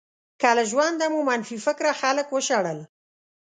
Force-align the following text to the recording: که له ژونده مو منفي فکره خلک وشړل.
که 0.41 0.49
له 0.57 0.63
ژونده 0.71 1.05
مو 1.13 1.19
منفي 1.29 1.57
فکره 1.65 1.91
خلک 2.01 2.27
وشړل. 2.31 2.79